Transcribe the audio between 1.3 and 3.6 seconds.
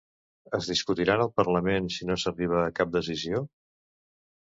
Parlament si no s'arriba a cap decisió?